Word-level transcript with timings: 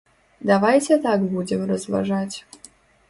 Давайце 0.51 0.97
так 1.05 1.27
будзем 1.35 1.61
разважаць. 1.73 2.35